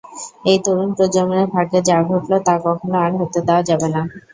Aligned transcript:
এই 0.45 0.57
তরুণ 0.63 0.89
প্রজন্মের 0.97 1.45
ভাগ্যে 1.53 1.79
যা 1.87 1.97
ঘটল 2.09 2.31
তা 2.47 2.53
কখনও 2.65 2.97
আর 3.01 3.11
হতে 3.19 3.39
দেওয়া 3.47 3.63
যাবে 3.69 3.87
না। 3.95 4.01